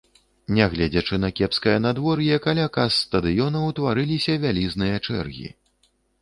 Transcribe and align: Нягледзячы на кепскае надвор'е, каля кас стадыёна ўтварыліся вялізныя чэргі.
Нягледзячы 0.59 1.17
на 1.25 1.29
кепскае 1.39 1.75
надвор'е, 1.83 2.39
каля 2.45 2.65
кас 2.77 2.97
стадыёна 3.03 3.61
ўтварыліся 3.69 4.39
вялізныя 4.47 4.95
чэргі. 5.07 5.47